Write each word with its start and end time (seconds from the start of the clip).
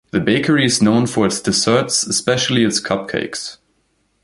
The 0.09 0.19
bakery 0.19 0.65
is 0.65 0.81
known 0.81 1.05
for 1.05 1.27
its 1.27 1.39
desserts, 1.39 2.01
especially 2.07 2.63
its 2.63 2.81
cupcakes. 2.81 3.57